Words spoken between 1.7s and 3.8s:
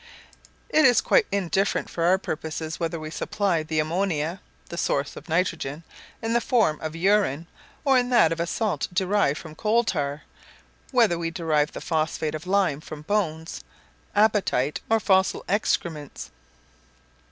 for our purpose whether we supply the